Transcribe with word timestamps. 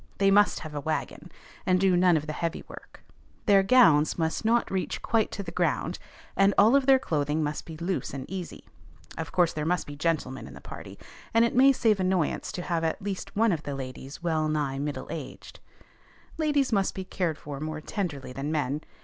They 0.17 0.31
must 0.31 0.61
have 0.61 0.73
a 0.73 0.81
wagon, 0.81 1.31
and 1.63 1.79
do 1.79 1.95
none 1.95 2.17
of 2.17 2.25
the 2.25 2.33
heavy 2.33 2.63
work; 2.67 3.03
their 3.45 3.61
gowns 3.61 4.17
must 4.17 4.43
not 4.43 4.71
reach 4.71 5.03
quite 5.03 5.29
to 5.33 5.43
the 5.43 5.51
ground, 5.51 5.99
and 6.35 6.55
all 6.57 6.75
of 6.75 6.87
their 6.87 6.97
clothing 6.97 7.43
must 7.43 7.65
be 7.67 7.77
loose 7.77 8.11
and 8.11 8.27
easy. 8.27 8.65
Of 9.15 9.31
course 9.31 9.53
there 9.53 9.63
must 9.63 9.85
be 9.85 9.95
gentlemen 9.95 10.47
in 10.47 10.55
the 10.55 10.59
party; 10.59 10.97
and 11.35 11.45
it 11.45 11.53
may 11.53 11.71
save 11.71 11.99
annoyance 11.99 12.51
to 12.53 12.63
have 12.63 12.83
at 12.83 12.99
least 12.99 13.35
one 13.35 13.51
of 13.51 13.61
the 13.61 13.75
ladies 13.75 14.23
well 14.23 14.47
nigh 14.47 14.79
"middle 14.79 15.05
aged." 15.11 15.59
Ladies 16.39 16.71
must 16.71 16.95
be 16.95 17.03
cared 17.03 17.37
for 17.37 17.59
more 17.59 17.79
tenderly 17.79 18.33
than 18.33 18.51
men. 18.51 18.81